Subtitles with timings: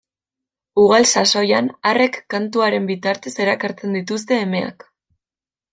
[0.83, 4.93] Ugal sasoian, arrek kantuaren bidez erakartzen dituzte emeak.